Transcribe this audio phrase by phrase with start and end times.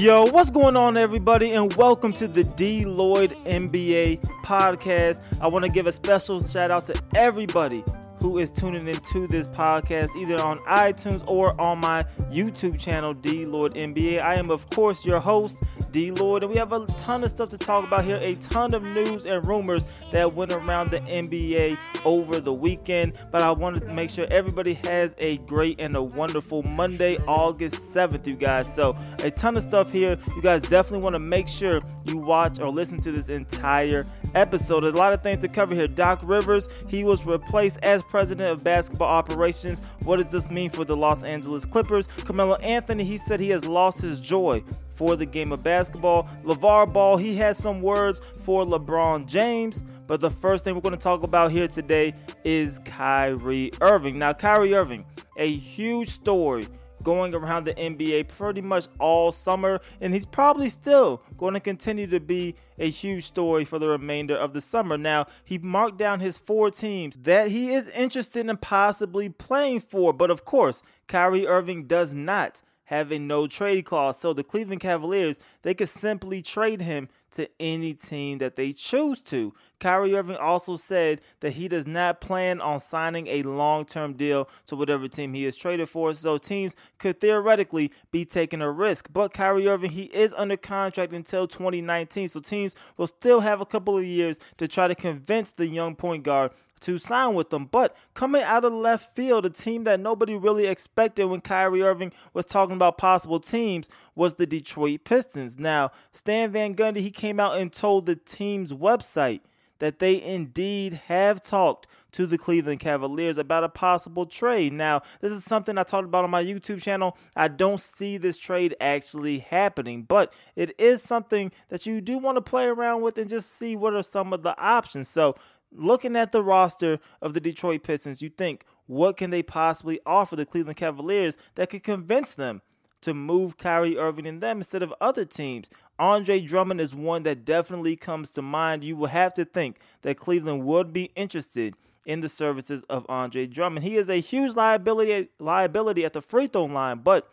[0.00, 5.20] Yo, what's going on, everybody, and welcome to the D Lloyd NBA podcast.
[5.42, 7.84] I want to give a special shout out to everybody
[8.16, 13.44] who is tuning into this podcast either on iTunes or on my YouTube channel, D
[13.44, 14.22] Lloyd NBA.
[14.22, 15.58] I am, of course, your host,
[15.90, 18.74] D Lloyd, and we have a ton of stuff to talk about here, a ton
[18.74, 23.14] of news and rumors that went around the NBA over the weekend.
[23.30, 27.94] But I wanted to make sure everybody has a great and a wonderful Monday, August
[27.94, 28.72] 7th, you guys.
[28.72, 30.16] So, a ton of stuff here.
[30.36, 34.84] You guys definitely want to make sure you watch or listen to this entire episode.
[34.84, 35.88] A lot of things to cover here.
[35.88, 39.82] Doc Rivers, he was replaced as president of basketball operations.
[40.04, 42.06] What does this mean for the Los Angeles Clippers?
[42.24, 44.62] Carmelo Anthony, he said he has lost his joy
[44.94, 46.28] for the game of basketball.
[46.44, 49.82] LaVar Ball, he has some words for LeBron James.
[50.06, 52.14] But the first thing we're going to talk about here today
[52.44, 54.18] is Kyrie Irving.
[54.18, 55.04] Now, Kyrie Irving,
[55.36, 56.66] a huge story
[57.02, 62.06] going around the NBA pretty much all summer, and he's probably still going to continue
[62.08, 64.98] to be a huge story for the remainder of the summer.
[64.98, 70.12] Now, he marked down his four teams that he is interested in possibly playing for,
[70.12, 74.20] but of course, Kyrie Irving does not have a no trade clause.
[74.20, 79.20] So the Cleveland Cavaliers, they could simply trade him to any team that they choose
[79.22, 79.52] to.
[79.80, 84.48] Kyrie Irving also said that he does not plan on signing a long term deal
[84.66, 89.08] to whatever team he is traded for, so teams could theoretically be taking a risk.
[89.12, 93.66] But Kyrie Irving, he is under contract until 2019, so teams will still have a
[93.66, 97.66] couple of years to try to convince the young point guard to sign with them.
[97.66, 102.12] But coming out of left field, a team that nobody really expected when Kyrie Irving
[102.32, 105.58] was talking about possible teams was the Detroit Pistons.
[105.58, 109.40] Now, Stan Van Gundy, he came out and told the team's website
[109.80, 114.72] that they indeed have talked to the Cleveland Cavaliers about a possible trade.
[114.72, 117.16] Now, this is something I talked about on my YouTube channel.
[117.34, 122.36] I don't see this trade actually happening, but it is something that you do want
[122.36, 125.08] to play around with and just see what are some of the options.
[125.08, 125.34] So,
[125.72, 130.36] looking at the roster of the Detroit Pistons, you think, what can they possibly offer
[130.36, 132.62] the Cleveland Cavaliers that could convince them
[133.02, 135.70] to move Kyrie Irving and them instead of other teams?
[135.98, 138.82] Andre Drummond is one that definitely comes to mind.
[138.82, 141.74] You will have to think that Cleveland would be interested
[142.06, 143.84] in the services of Andre Drummond.
[143.84, 147.30] He is a huge liability liability at the free throw line, but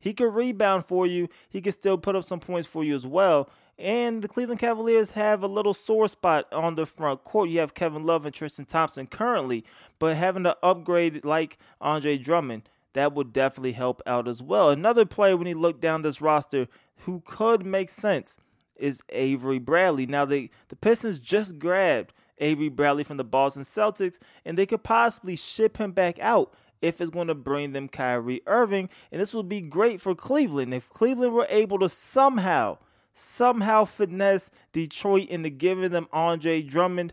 [0.00, 1.28] he could rebound for you.
[1.48, 3.48] He could still put up some points for you as well.
[3.78, 7.48] And the Cleveland Cavaliers have a little sore spot on the front court.
[7.48, 9.64] You have Kevin Love and Tristan Thompson currently,
[10.00, 14.70] but having to upgrade like Andre Drummond, that would definitely help out as well.
[14.70, 16.66] Another player when you look down this roster
[17.02, 18.36] who could make sense
[18.74, 20.06] is Avery Bradley.
[20.06, 24.82] Now the the Pistons just grabbed Avery Bradley from the Boston Celtics, and they could
[24.82, 28.88] possibly ship him back out if it's going to bring them Kyrie Irving.
[29.12, 32.78] And this would be great for Cleveland if Cleveland were able to somehow
[33.18, 37.12] somehow finesse Detroit into giving them Andre Drummond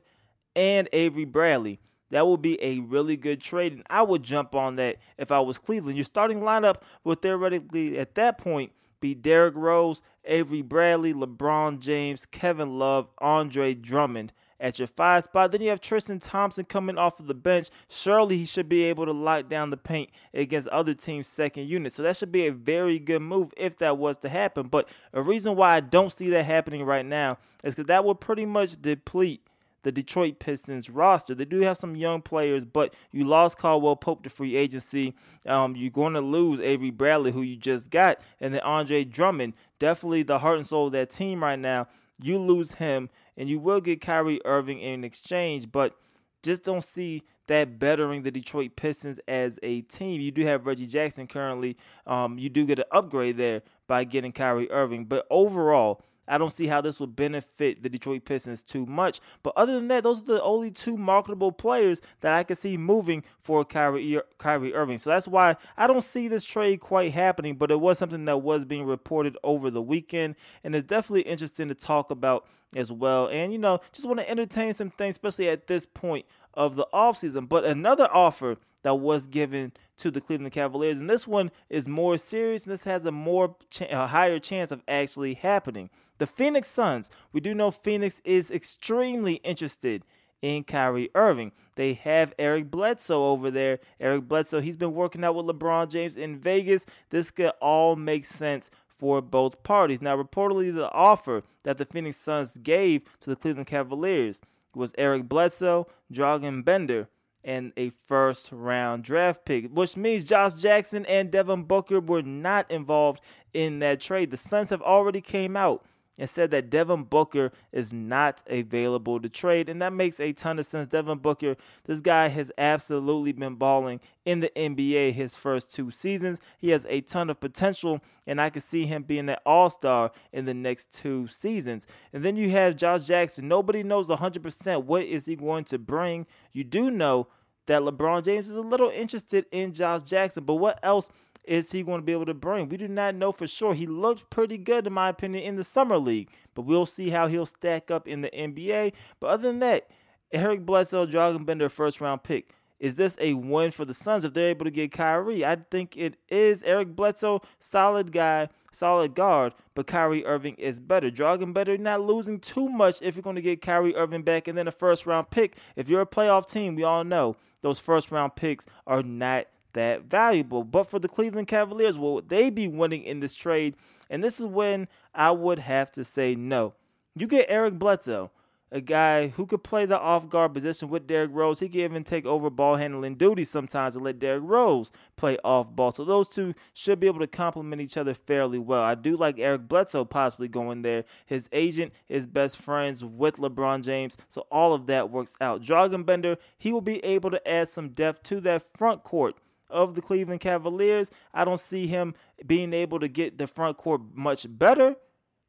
[0.55, 1.79] and Avery Bradley.
[2.11, 5.39] That would be a really good trade, and I would jump on that if I
[5.39, 5.97] was Cleveland.
[5.97, 12.25] Your starting lineup would theoretically, at that point, be Derrick Rose, Avery Bradley, LeBron James,
[12.25, 15.51] Kevin Love, Andre Drummond at your five spot.
[15.51, 17.69] Then you have Tristan Thompson coming off of the bench.
[17.89, 21.93] Surely he should be able to lock down the paint against other teams' second unit.
[21.93, 24.67] So that should be a very good move if that was to happen.
[24.67, 28.19] But a reason why I don't see that happening right now is because that would
[28.19, 29.41] pretty much deplete
[29.85, 31.35] the Detroit Pistons roster.
[31.35, 35.13] They do have some young players, but you lost Caldwell Pope to free agency.
[35.45, 39.53] Um, you're going to lose Avery Bradley, who you just got, and then Andre Drummond,
[39.77, 41.87] definitely the heart and soul of that team right now.
[42.21, 45.95] You lose him, and you will get Kyrie Irving in exchange, but
[46.43, 50.21] just don't see that bettering the Detroit Pistons as a team.
[50.21, 51.77] You do have Reggie Jackson currently.
[52.07, 56.53] Um, you do get an upgrade there by getting Kyrie Irving, but overall, I don't
[56.53, 59.19] see how this would benefit the Detroit Pistons too much.
[59.43, 62.77] But other than that, those are the only two marketable players that I can see
[62.77, 64.97] moving for Kyrie, Kyrie Irving.
[64.97, 68.37] So that's why I don't see this trade quite happening, but it was something that
[68.37, 70.35] was being reported over the weekend.
[70.63, 73.27] And it's definitely interesting to talk about as well.
[73.27, 76.87] And, you know, just want to entertain some things, especially at this point of the
[76.93, 77.47] offseason.
[77.47, 82.17] But another offer that was given to the Cleveland Cavaliers, and this one is more
[82.17, 85.89] serious, and this has a more ch- a higher chance of actually happening.
[86.17, 90.05] The Phoenix Suns, we do know Phoenix is extremely interested
[90.41, 91.51] in Kyrie Irving.
[91.75, 93.79] They have Eric Bledsoe over there.
[93.99, 96.85] Eric Bledsoe, he's been working out with LeBron James in Vegas.
[97.09, 100.01] This could all make sense for both parties.
[100.01, 104.39] Now, reportedly, the offer that the Phoenix Suns gave to the Cleveland Cavaliers
[104.73, 107.09] was Eric Bledsoe, Dragan Bender,
[107.43, 112.69] and a first round draft pick, which means Josh Jackson and Devin Booker were not
[112.71, 113.21] involved
[113.53, 114.31] in that trade.
[114.31, 115.85] The Suns have already came out
[116.17, 119.69] and said that Devin Booker is not available to trade.
[119.69, 120.87] And that makes a ton of sense.
[120.87, 126.39] Devin Booker, this guy has absolutely been balling in the NBA his first two seasons.
[126.57, 130.11] He has a ton of potential, and I can see him being an all star
[130.31, 131.85] in the next two seasons.
[132.13, 133.47] And then you have Josh Jackson.
[133.47, 136.25] Nobody knows 100% what is he going to bring.
[136.53, 137.27] You do know
[137.67, 141.09] that LeBron James is a little interested in Josh Jackson, but what else
[141.47, 142.69] is he going to be able to bring?
[142.69, 143.73] We do not know for sure.
[143.73, 147.27] He looked pretty good, in my opinion, in the summer league, but we'll see how
[147.27, 148.93] he'll stack up in the NBA.
[149.19, 149.89] But other than that,
[150.31, 152.53] Eric Bledsoe, Dragan Bender, first round pick.
[152.77, 155.45] Is this a win for the Suns if they're able to get Kyrie?
[155.45, 156.61] I think it is.
[156.63, 161.09] Eric Bledsoe, solid guy, solid guard, but Kyrie Irving is better.
[161.09, 164.57] Dragan Bender, not losing too much if you're going to get Kyrie Irving back and
[164.57, 165.57] then a first round pick.
[165.77, 170.05] If you're a playoff team, we all know those first round picks are not that
[170.05, 170.63] valuable.
[170.63, 173.75] But for the Cleveland Cavaliers, will they be winning in this trade?
[174.09, 176.73] And this is when I would have to say no.
[177.15, 178.31] You get Eric Bledsoe,
[178.71, 181.59] a guy who could play the off guard position with Derrick Rose.
[181.61, 185.69] He can even take over ball handling duties sometimes and let Derrick Rose play off
[185.69, 185.91] ball.
[185.91, 188.83] So those two should be able to complement each other fairly well.
[188.83, 191.05] I do like Eric Bledsoe possibly going there.
[191.25, 195.61] His agent is best friends with LeBron James, so all of that works out.
[195.61, 199.37] Dragan Bender, he will be able to add some depth to that front court
[199.69, 201.09] of the Cleveland Cavaliers.
[201.33, 202.15] I don't see him
[202.45, 204.95] being able to get the front court much better,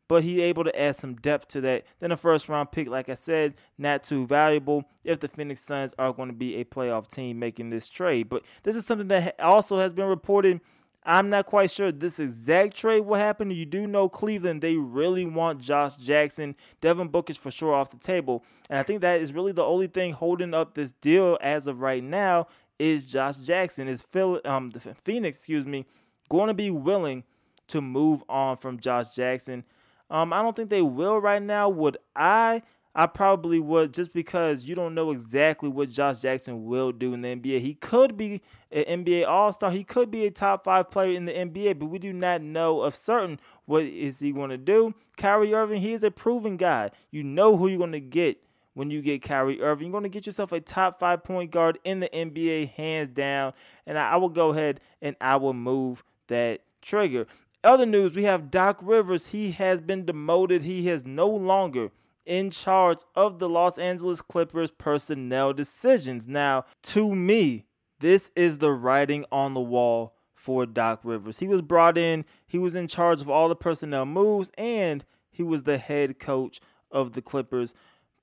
[0.08, 1.84] but he able to add some depth to that.
[2.00, 5.94] Then a first round pick, like I said, not too valuable if the Phoenix Suns
[5.98, 8.28] are going to be a playoff team making this trade.
[8.28, 10.60] But this is something that also has been reported.
[11.08, 13.52] I'm not quite sure this exact trade will happen.
[13.52, 16.56] You do know Cleveland, they really want Josh Jackson.
[16.80, 18.44] Devin Book is for sure off the table.
[18.68, 21.80] And I think that is really the only thing holding up this deal as of
[21.80, 23.88] right now is Josh Jackson.
[23.88, 25.86] Is Phil, um, the Phoenix, excuse me,
[26.28, 27.24] going to be willing
[27.68, 29.64] to move on from Josh Jackson?
[30.10, 31.68] Um, I don't think they will right now.
[31.68, 32.62] Would I?
[32.98, 37.20] I probably would just because you don't know exactly what Josh Jackson will do in
[37.20, 37.60] the NBA.
[37.60, 38.40] He could be
[38.72, 39.70] an NBA All Star.
[39.70, 42.80] He could be a top five player in the NBA, but we do not know
[42.80, 44.94] of certain what is he going to do.
[45.18, 46.90] Kyrie Irving, he is a proven guy.
[47.10, 48.42] You know who you're going to get
[48.76, 49.86] when you get Kyrie Irving.
[49.86, 53.54] You're going to get yourself a top five point guard in the NBA, hands down.
[53.86, 57.26] And I will go ahead and I will move that trigger.
[57.64, 59.28] Other news, we have Doc Rivers.
[59.28, 60.62] He has been demoted.
[60.62, 61.90] He is no longer
[62.26, 66.28] in charge of the Los Angeles Clippers personnel decisions.
[66.28, 67.64] Now, to me,
[68.00, 71.38] this is the writing on the wall for Doc Rivers.
[71.38, 75.42] He was brought in, he was in charge of all the personnel moves, and he
[75.42, 77.72] was the head coach of the Clippers.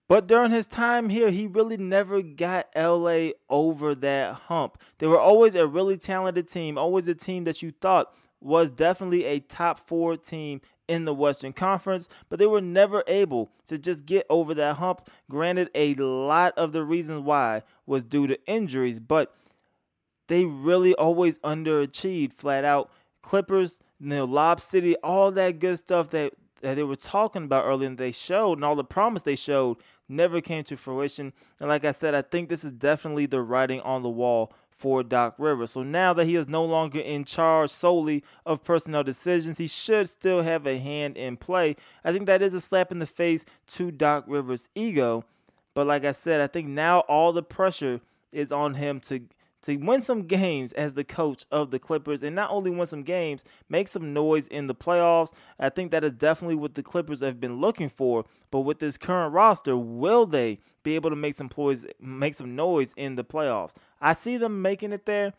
[0.07, 4.77] But during his time here, he really never got LA over that hump.
[4.97, 9.23] They were always a really talented team, always a team that you thought was definitely
[9.23, 14.05] a top four team in the Western Conference, but they were never able to just
[14.05, 15.09] get over that hump.
[15.29, 19.33] Granted, a lot of the reasons why was due to injuries, but
[20.27, 22.91] they really always underachieved flat out.
[23.21, 26.33] Clippers, you know, Lob City, all that good stuff that,
[26.63, 29.77] that they were talking about earlier and they showed and all the promise they showed
[30.07, 31.33] never came to fruition.
[31.60, 35.03] And like I said, I think this is definitely the writing on the wall for
[35.03, 35.72] Doc Rivers.
[35.72, 40.10] So now that he is no longer in charge solely of personnel decisions, he should
[40.10, 41.75] still have a hand in play.
[42.03, 45.25] I think that is a slap in the face to Doc Rivers' ego.
[45.74, 48.00] But like I said, I think now all the pressure
[48.32, 49.22] is on him to
[49.63, 53.03] to win some games as the coach of the Clippers and not only win some
[53.03, 55.32] games, make some noise in the playoffs.
[55.58, 58.25] I think that is definitely what the Clippers have been looking for.
[58.51, 62.55] But with this current roster, will they be able to make some noise, make some
[62.55, 63.74] noise in the playoffs?
[64.01, 65.34] I see them making it there,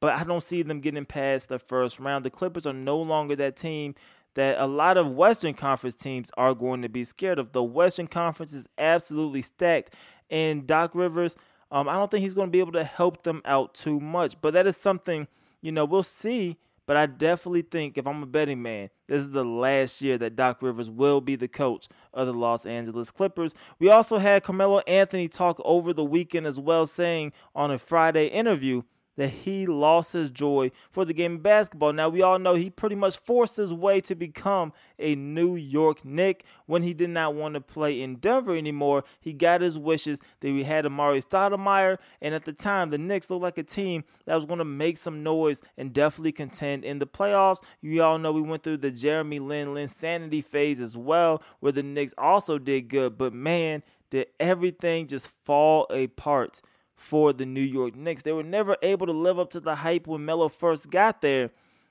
[0.00, 2.24] but I don't see them getting past the first round.
[2.24, 3.94] The Clippers are no longer that team
[4.32, 7.52] that a lot of Western Conference teams are going to be scared of.
[7.52, 9.94] The Western Conference is absolutely stacked,
[10.30, 11.36] and Doc Rivers–
[11.70, 14.40] um, I don't think he's going to be able to help them out too much.
[14.40, 15.28] But that is something,
[15.60, 16.56] you know, we'll see.
[16.86, 20.36] But I definitely think if I'm a betting man, this is the last year that
[20.36, 23.54] Doc Rivers will be the coach of the Los Angeles Clippers.
[23.78, 28.28] We also had Carmelo Anthony talk over the weekend as well, saying on a Friday
[28.28, 28.84] interview
[29.18, 31.92] that he lost his joy for the game of basketball.
[31.92, 36.04] Now, we all know he pretty much forced his way to become a New York
[36.04, 39.02] Knick when he did not want to play in Denver anymore.
[39.20, 43.28] He got his wishes that we had Amar'e Stoudemire, and at the time, the Knicks
[43.28, 47.00] looked like a team that was going to make some noise and definitely contend in
[47.00, 47.60] the playoffs.
[47.80, 51.82] You all know we went through the Jeremy Lin Linsanity phase as well, where the
[51.82, 56.62] Knicks also did good, but man, did everything just fall apart
[56.98, 58.22] for the New York Knicks.
[58.22, 61.50] They were never able to live up to the hype when Melo first got there.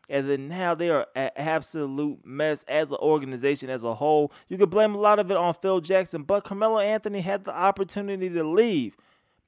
[0.09, 4.31] And then now they are an absolute mess as an organization as a whole.
[4.47, 7.55] You could blame a lot of it on Phil Jackson, but Carmelo Anthony had the
[7.55, 8.95] opportunity to leave.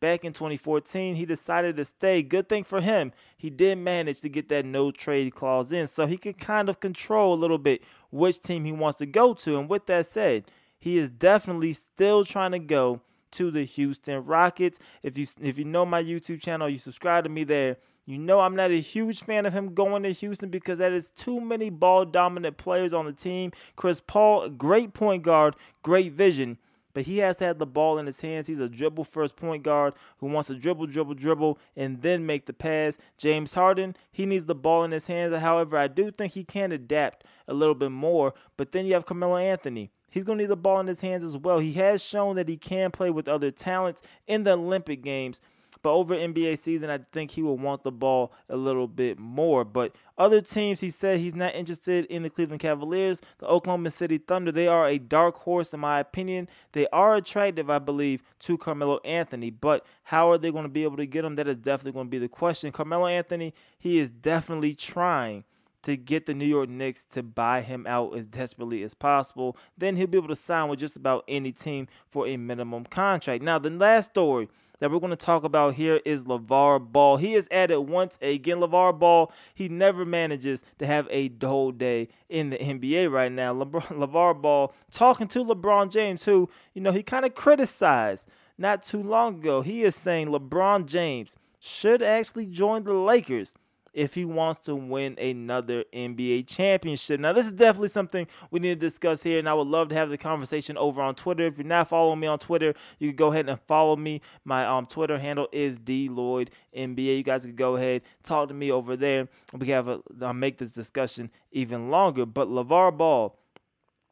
[0.02, 2.24] Back in 2014, he decided to stay.
[2.24, 3.12] Good thing for him.
[3.38, 6.80] He did manage to get that no trade clause in, so he could kind of
[6.80, 9.60] control a little bit which team he wants to go to.
[9.60, 10.46] And with that said,
[10.80, 13.02] he is definitely still trying to go
[13.32, 14.80] to the Houston Rockets.
[15.04, 17.78] If you if you know my YouTube channel, you subscribe to me there.
[18.06, 21.10] You know I'm not a huge fan of him going to Houston because that is
[21.10, 23.52] too many ball dominant players on the team.
[23.76, 26.58] Chris Paul, great point guard, great vision
[26.94, 28.48] but he has to have the ball in his hands.
[28.48, 32.46] He's a dribble first point guard who wants to dribble, dribble, dribble, and then make
[32.46, 32.98] the pass.
[33.18, 35.36] James Harden, he needs the ball in his hands.
[35.36, 38.34] However, I do think he can adapt a little bit more.
[38.58, 39.92] But then you have Carmelo Anthony.
[40.10, 41.60] He's going to need the ball in his hands as well.
[41.60, 45.40] He has shown that he can play with other talents in the Olympic Games.
[45.82, 49.64] But over NBA season, I think he will want the ball a little bit more.
[49.64, 54.18] But other teams, he said he's not interested in the Cleveland Cavaliers, the Oklahoma City
[54.18, 54.52] Thunder.
[54.52, 56.50] They are a dark horse, in my opinion.
[56.74, 59.50] They are attractive, I believe, to Carmelo Anthony.
[59.50, 61.36] But how are they going to be able to get him?
[61.36, 62.72] That is definitely going to be the question.
[62.72, 65.46] Carmelo Anthony, he is definitely trying
[65.82, 69.56] to get the New York Knicks to buy him out as desperately as possible.
[69.78, 73.44] Then he'll be able to sign with just about any team for a minimum contract.
[73.44, 77.18] Now, the last story that we're going to talk about here is LaVar Ball.
[77.18, 78.58] He is at it once again.
[78.58, 83.54] LaVar Ball, he never manages to have a dull day in the NBA right now.
[83.54, 88.84] LeBron, LaVar Ball talking to LeBron James, who, you know, he kind of criticized not
[88.84, 89.62] too long ago.
[89.62, 93.54] He is saying LeBron James should actually join the Lakers
[93.94, 97.20] if he wants to win another NBA championship.
[97.20, 99.96] Now, this is definitely something we need to discuss here, and I would love to
[99.96, 101.46] have the conversation over on Twitter.
[101.48, 104.22] If you're not following me on Twitter, you can go ahead and follow me.
[104.44, 107.18] My um, Twitter handle is D Lloyd NBA.
[107.18, 109.28] You guys can go ahead talk to me over there.
[109.54, 112.26] We can have a, I'll make this discussion even longer.
[112.26, 113.38] But LaVar Ball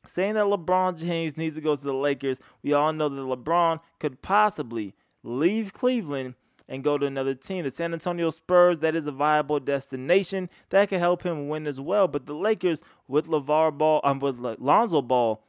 [0.05, 3.79] saying that LeBron James needs to go to the Lakers, we all know that LeBron
[3.99, 6.35] could possibly leave Cleveland
[6.67, 7.63] and go to another team.
[7.63, 11.79] The San Antonio Spurs, that is a viable destination that could help him win as
[11.79, 12.07] well.
[12.07, 15.43] But the Lakers with LaVar Ball, um, with Lonzo Ball,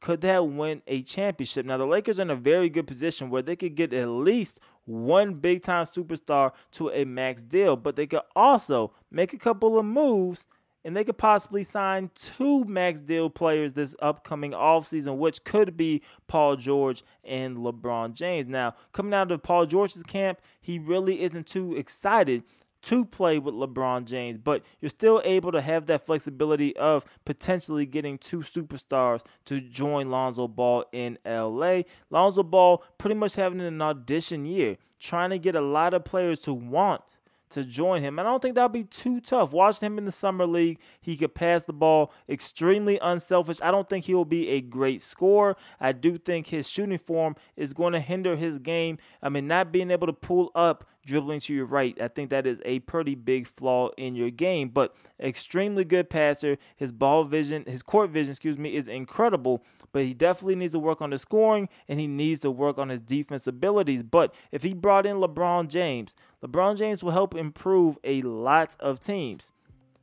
[0.00, 1.66] could that win a championship?
[1.66, 4.60] Now the Lakers are in a very good position where they could get at least
[4.84, 9.78] one big time superstar to a max deal, but they could also make a couple
[9.78, 10.46] of moves
[10.86, 16.00] and they could possibly sign two max deal players this upcoming offseason, which could be
[16.28, 18.46] Paul George and LeBron James.
[18.46, 22.44] Now, coming out of Paul George's camp, he really isn't too excited
[22.82, 27.84] to play with LeBron James, but you're still able to have that flexibility of potentially
[27.84, 31.80] getting two superstars to join Lonzo Ball in LA.
[32.10, 36.38] Lonzo Ball pretty much having an audition year, trying to get a lot of players
[36.40, 37.02] to want
[37.50, 38.18] to join him.
[38.18, 39.52] And I don't think that'll be too tough.
[39.52, 43.58] Watching him in the summer league, he could pass the ball extremely unselfish.
[43.62, 45.56] I don't think he will be a great scorer.
[45.80, 48.98] I do think his shooting form is going to hinder his game.
[49.22, 51.96] I mean, not being able to pull up dribbling to your right.
[52.00, 56.58] I think that is a pretty big flaw in your game, but extremely good passer.
[56.76, 60.78] His ball vision, his court vision, excuse me, is incredible, but he definitely needs to
[60.78, 64.02] work on the scoring and he needs to work on his defense abilities.
[64.02, 69.00] But if he brought in LeBron James, LeBron James will help improve a lot of
[69.00, 69.52] teams.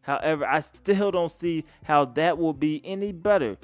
[0.02, 3.58] However, I still don't see how that will be any better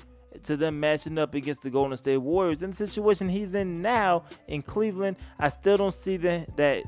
[0.44, 2.62] to them matching up against the Golden State Warriors.
[2.62, 6.84] In the situation he's in now in Cleveland, I still don't see that that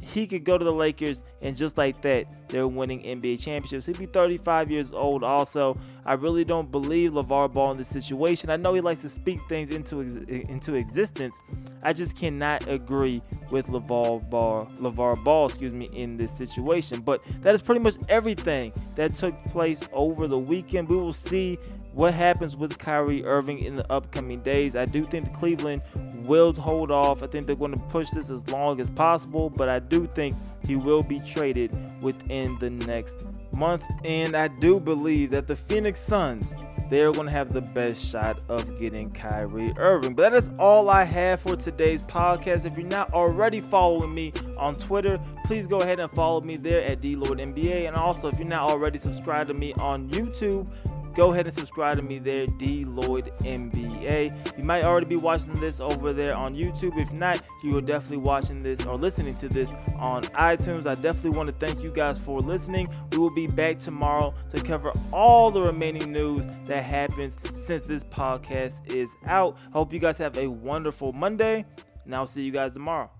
[0.00, 3.86] he could go to the Lakers and just like that, they're winning NBA championships.
[3.86, 5.22] He'd be 35 years old.
[5.22, 8.50] Also, I really don't believe LaVar Ball in this situation.
[8.50, 11.34] I know he likes to speak things into into existence.
[11.82, 17.00] I just cannot agree with LaVar Ball, LaVar Ball, excuse me, in this situation.
[17.00, 20.88] But that is pretty much everything that took place over the weekend.
[20.88, 21.58] We will see
[21.92, 24.76] what happens with Kyrie Irving in the upcoming days.
[24.76, 25.82] I do think Cleveland
[26.24, 27.22] will hold off.
[27.22, 30.36] I think they're going to push this as long as possible, but I do think
[30.64, 33.84] he will be traded within the next month.
[34.04, 36.54] And I do believe that the Phoenix Suns,
[36.88, 40.14] they're going to have the best shot of getting Kyrie Irving.
[40.14, 42.64] But that is all I have for today's podcast.
[42.64, 46.84] If you're not already following me on Twitter, please go ahead and follow me there
[46.84, 47.88] at DLloydNBA.
[47.88, 50.66] And also, if you're not already subscribed to me on YouTube,
[51.14, 54.58] go ahead and subscribe to me there, D Lloyd NBA.
[54.58, 56.98] You might already be watching this over there on YouTube.
[56.98, 60.86] If not, you are definitely watching this or listening to this on iTunes.
[60.86, 62.88] I definitely want to thank you guys for listening.
[63.12, 68.04] We will be back tomorrow to cover all the remaining news that happens since this
[68.04, 69.56] podcast is out.
[69.72, 71.64] Hope you guys have a wonderful Monday,
[72.04, 73.10] and I'll see you guys tomorrow.